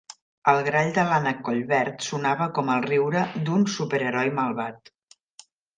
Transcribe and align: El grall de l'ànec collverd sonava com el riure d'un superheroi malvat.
El 0.53 0.61
grall 0.67 0.87
de 0.95 1.03
l'ànec 1.09 1.43
collverd 1.51 2.07
sonava 2.07 2.49
com 2.59 2.73
el 2.79 2.83
riure 2.89 3.29
d'un 3.47 3.69
superheroi 3.79 4.37
malvat. 4.41 4.97